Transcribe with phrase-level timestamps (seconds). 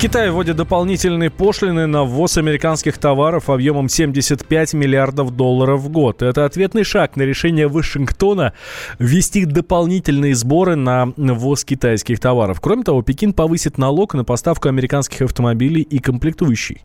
[0.00, 6.22] Китай вводит дополнительные пошлины на ввоз американских товаров объемом 75 миллиардов долларов в год.
[6.22, 8.52] Это ответный шаг на решение Вашингтона
[9.00, 12.60] ввести дополнительные сборы на ввоз китайских товаров.
[12.60, 16.80] Кроме того, Пекин повысит налог на поставку американских автомобилей и комплектующий.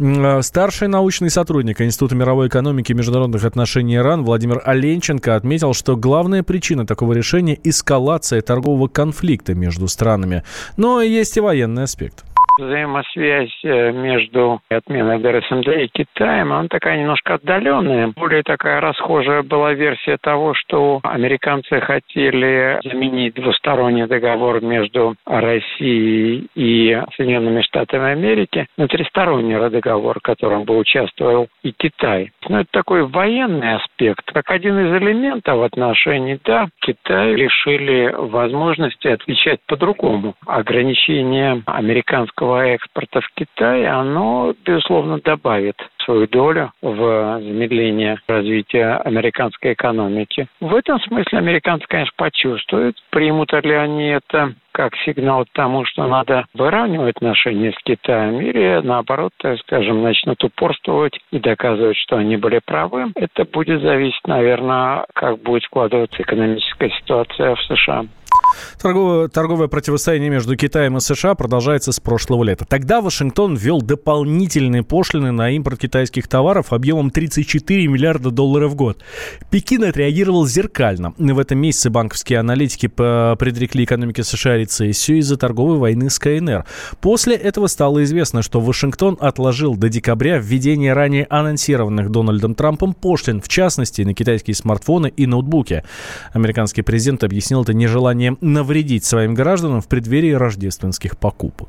[0.00, 5.96] Э, старший научный сотрудник Института мировой экономики и международных отношений Иран Владимир Оленченко отметил, что
[5.96, 10.42] главная причина такого решения– эскалация торгового конфликта между странами.
[10.76, 12.24] Но есть и военный аспект
[12.60, 18.12] взаимосвязь э, между отменой ДРСМД и Китаем, она такая немножко отдаленная.
[18.14, 27.00] Более такая расхожая была версия того, что американцы хотели заменить двусторонний договор между Россией и
[27.16, 32.30] Соединенными Штатами Америки на тристоронний договор, в котором бы участвовал и Китай.
[32.48, 34.24] Но это такой военный аспект.
[34.32, 40.34] Как один из элементов отношений, да, Китай лишили возможности отвечать по-другому.
[40.46, 49.74] Ограничение американского российского экспорта в Китай, оно, безусловно, добавит свою долю в замедление развития американской
[49.74, 50.48] экономики.
[50.60, 56.06] В этом смысле американцы, конечно, почувствуют, примут ли они это как сигнал к тому, что
[56.06, 62.36] надо выравнивать отношения с Китаем, или наоборот, так скажем, начнут упорствовать и доказывать, что они
[62.36, 63.06] были правы.
[63.16, 68.06] Это будет зависеть, наверное, как будет складываться экономическая ситуация в США.
[68.80, 72.64] Торговое, торговое противостояние между Китаем и США продолжается с прошлого лета.
[72.64, 79.02] Тогда Вашингтон ввел дополнительные пошлины на импорт китайских товаров объемом 34 миллиарда долларов в год.
[79.50, 81.14] Пекин отреагировал зеркально.
[81.18, 86.64] В этом месяце банковские аналитики предрекли экономике США рецессию из-за торговой войны с КНР.
[87.00, 93.40] После этого стало известно, что Вашингтон отложил до декабря введение ранее анонсированных Дональдом Трампом пошлин,
[93.40, 95.82] в частности, на китайские смартфоны и ноутбуки.
[96.32, 101.68] Американский президент объяснил это нежеланием навредить своим гражданам в преддверии рождественских покупок.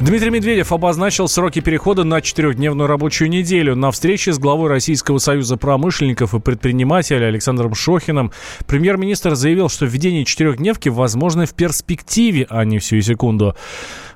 [0.00, 3.76] Дмитрий Медведев обозначил сроки перехода на четырехдневную рабочую неделю.
[3.76, 8.32] На встрече с главой Российского союза промышленников и предпринимателей Александром Шохиным
[8.66, 13.54] премьер-министр заявил, что введение четырехдневки возможно в перспективе, а не всю секунду.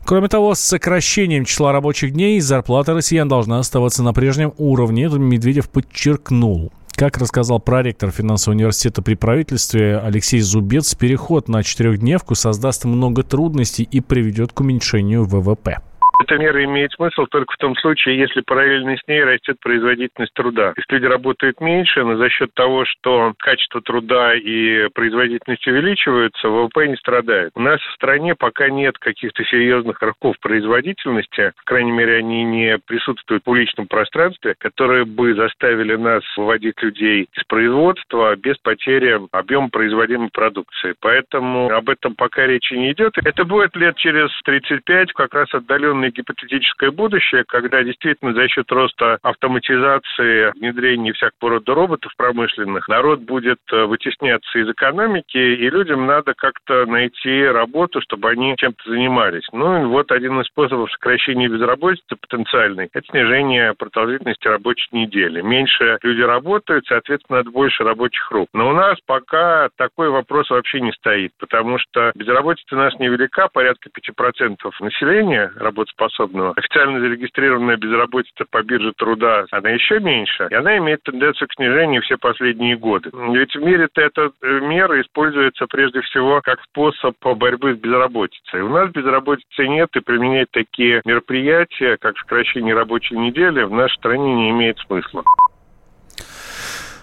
[0.06, 5.08] Кроме того, с сокращением числа рабочих дней зарплата россиян должна оставаться на прежнем уровне.
[5.08, 6.72] Медведев подчеркнул.
[6.96, 13.82] Как рассказал проректор финансового университета при правительстве Алексей Зубец, переход на четырехдневку создаст много трудностей
[13.82, 15.80] и приведет к уменьшению ВВП.
[16.24, 20.72] Эта мера имеет смысл только в том случае, если параллельно с ней растет производительность труда.
[20.74, 26.88] Если люди работают меньше, но за счет того, что качество труда и производительность увеличиваются, ВВП
[26.88, 27.50] не страдает.
[27.54, 32.78] У нас в стране пока нет каких-то серьезных рывков производительности, по крайней мере, они не
[32.78, 39.68] присутствуют в публичном пространстве, которые бы заставили нас выводить людей из производства без потери объема
[39.68, 40.94] производимой продукции.
[41.00, 43.12] Поэтому об этом пока речи не идет.
[43.22, 49.18] Это будет лет через 35, как раз отдаленный гипотетическое будущее, когда действительно за счет роста
[49.22, 56.34] автоматизации, внедрения всякого рода роботов промышленных, народ будет э, вытесняться из экономики, и людям надо
[56.34, 59.46] как-то найти работу, чтобы они чем-то занимались.
[59.52, 65.40] Ну и вот один из способов сокращения безработицы потенциальной– это снижение продолжительности рабочей недели.
[65.40, 68.48] Меньше люди работают, соответственно, надо больше рабочих рук.
[68.52, 73.48] Но у нас пока такой вопрос вообще не стоит, потому что безработица у нас невелика,
[73.52, 76.54] порядка 5% населения работы работоспособного.
[76.56, 82.02] Официально зарегистрированная безработица по бирже труда, она еще меньше, и она имеет тенденцию к снижению
[82.02, 83.10] все последние годы.
[83.12, 88.62] Ведь в мире-то эта э, мера используется прежде всего как способ борьбы с безработицей.
[88.62, 94.34] У нас безработицы нет, и применять такие мероприятия, как сокращение рабочей недели, в нашей стране
[94.34, 95.22] не имеет смысла.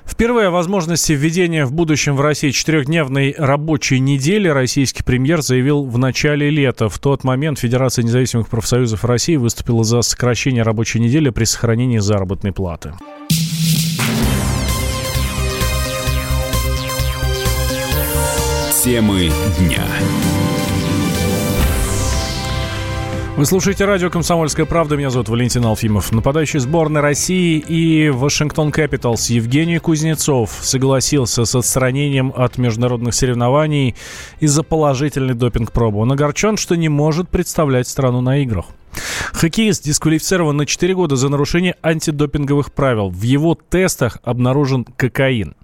[0.05, 5.97] Впервые о возможности введения в будущем в России четырехдневной рабочей недели российский премьер заявил в
[5.97, 6.89] начале лета.
[6.89, 12.51] В тот момент Федерация независимых профсоюзов России выступила за сокращение рабочей недели при сохранении заработной
[12.51, 12.93] платы.
[18.83, 19.29] Темы
[19.59, 19.85] дня.
[23.37, 24.97] Вы слушаете радио «Комсомольская правда».
[24.97, 26.11] Меня зовут Валентин Алфимов.
[26.11, 33.95] Нападающий сборной России и Вашингтон Капиталс Евгений Кузнецов согласился с отстранением от международных соревнований
[34.41, 35.99] из-за положительной допинг-пробы.
[35.99, 38.65] Он огорчен, что не может представлять страну на играх.
[39.31, 43.09] Хоккеист дисквалифицирован на 4 года за нарушение антидопинговых правил.
[43.09, 45.55] В его тестах обнаружен кокаин.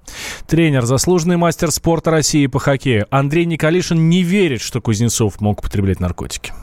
[0.48, 6.00] Тренер, заслуженный мастер спорта России по хоккею Андрей Николишин не верит, что Кузнецов мог употреблять
[6.00, 6.54] наркотики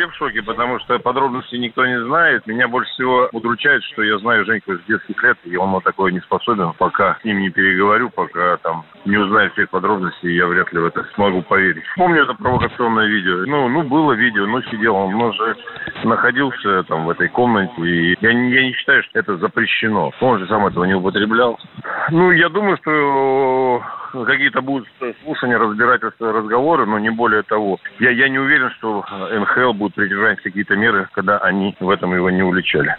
[0.00, 2.46] вообще в шоке, потому что подробностей никто не знает.
[2.46, 6.12] Меня больше всего удручает, что я знаю Женьку с детских лет, и он на такое
[6.12, 6.72] не способен.
[6.78, 10.86] Пока с ним не переговорю, пока там не узнаю всех подробностей, я вряд ли в
[10.86, 11.84] это смогу поверить.
[11.96, 13.46] Помню это провокационное видео.
[13.46, 15.56] Ну, ну было видео, но сидел он, но же
[16.04, 20.12] находился там в этой комнате, и я не, я не считаю, что это запрещено.
[20.20, 21.58] Он же сам этого не употреблял.
[22.10, 24.88] Ну, я думаю, что какие-то будут
[25.22, 27.78] слушания, разбирательства, разговоры, но не более того.
[27.98, 32.30] Я, я не уверен, что НХЛ будет придержать какие-то меры, когда они в этом его
[32.30, 32.96] не уличали.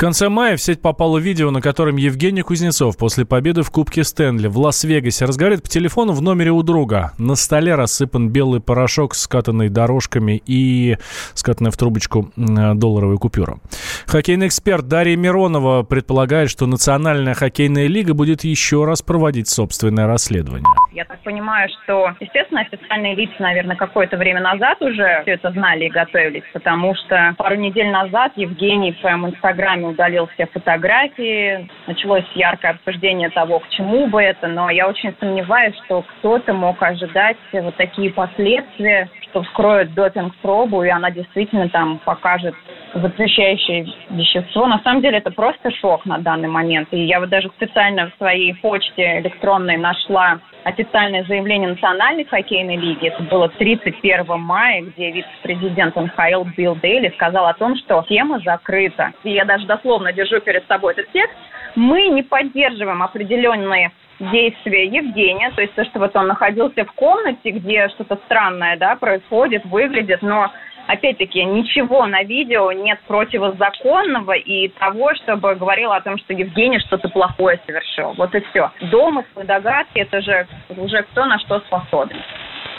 [0.00, 4.46] Конце мая в сеть попало видео, на котором Евгений Кузнецов после победы в Кубке Стэнли
[4.48, 7.12] в Лас-Вегасе разговаривает по телефону в номере у друга.
[7.18, 10.96] На столе рассыпан белый порошок, скатанный дорожками и
[11.34, 13.58] скатанная в трубочку долларовая купюра.
[14.06, 20.64] Хоккейный эксперт Дарья Миронова предполагает, что Национальная хоккейная лига будет еще раз проводить собственное расследование.
[20.94, 25.84] Я так понимаю, что, естественно, официальные лица, наверное, какое-то время назад уже все это знали
[25.84, 32.24] и готовились, потому что пару недель назад Евгений в своем инстаграме удалил все фотографии, началось
[32.34, 37.36] яркое обсуждение того, к чему бы это, но я очень сомневаюсь, что кто-то мог ожидать
[37.52, 42.54] вот такие последствия, что вскроют допинг-пробу, и она действительно там покажет
[42.94, 44.66] запрещающее вещество.
[44.66, 46.88] На самом деле это просто шок на данный момент.
[46.92, 53.08] И я вот даже специально в своей почте электронной нашла официальное заявление Национальной хоккейной лиги.
[53.08, 59.12] Это было 31 мая, где вице-президент НХЛ Билл Дейли сказал о том, что тема закрыта.
[59.24, 61.34] И я даже дословно держу перед собой этот текст.
[61.76, 67.50] Мы не поддерживаем определенные действия Евгения, то есть то, что вот он находился в комнате,
[67.50, 70.50] где что-то странное, да, происходит, выглядит, но
[70.86, 77.08] опять-таки, ничего на видео нет противозаконного и того, чтобы говорило о том, что Евгений что-то
[77.08, 78.14] плохое совершил.
[78.16, 78.70] Вот и все.
[78.90, 80.46] Домыслы, догадки, это же
[80.76, 82.22] уже кто на что способен.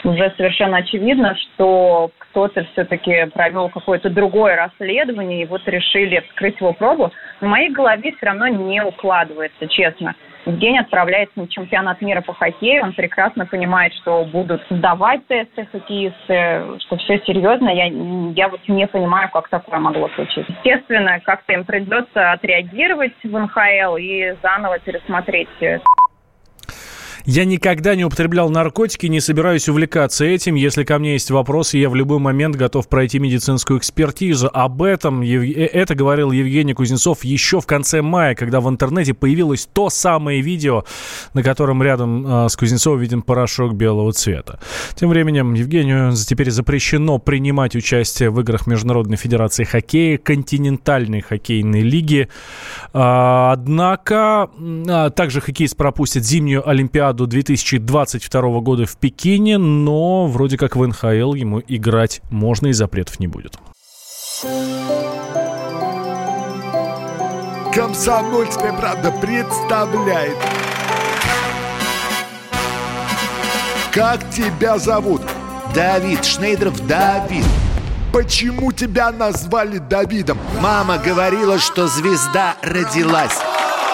[0.03, 6.73] Уже совершенно очевидно, что кто-то все-таки провел какое-то другое расследование, и вот решили вскрыть его
[6.73, 7.11] пробу.
[7.39, 10.15] В моей голове все равно не укладывается, честно.
[10.45, 12.83] Евгений отправляется на чемпионат мира по хоккею.
[12.83, 17.69] Он прекрасно понимает, что будут сдавать тесты хоккеисты, что все серьезно.
[17.69, 20.51] Я, я вот не понимаю, как такое могло случиться.
[20.63, 25.49] Естественно, как-то им придется отреагировать в НХЛ и заново пересмотреть
[27.25, 30.55] я никогда не употреблял наркотики, не собираюсь увлекаться этим.
[30.55, 34.49] Если ко мне есть вопросы, я в любой момент готов пройти медицинскую экспертизу.
[34.51, 39.67] Об этом э, это говорил Евгений Кузнецов еще в конце мая, когда в интернете появилось
[39.71, 40.83] то самое видео,
[41.33, 44.59] на котором рядом э, с Кузнецовым виден порошок белого цвета.
[44.95, 52.29] Тем временем Евгению теперь запрещено принимать участие в играх Международной Федерации Хоккея, континентальной хоккейной лиги.
[52.93, 54.49] А, однако
[54.87, 60.85] а, также хоккеист пропустит зимнюю Олимпиаду Олимпиаду 2022 года в Пекине, но вроде как в
[60.85, 63.57] НХЛ ему играть можно и запретов не будет.
[67.73, 70.37] Комсомольская правда представляет.
[73.93, 75.21] Как тебя зовут?
[75.75, 77.45] Давид Шнейдров Давид.
[78.13, 80.37] Почему тебя назвали Давидом?
[80.61, 83.39] Мама говорила, что звезда родилась.